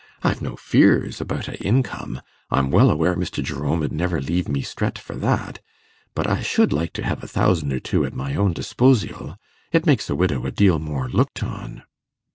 [0.23, 3.43] I've no fears about a income I'm well aware Mr.
[3.43, 5.59] Jerome 'ud niver leave me stret for that;
[6.15, 9.35] but I should like to hev a thousand or two at my own disposial;
[9.71, 11.83] it makes a widow a deal more looked on.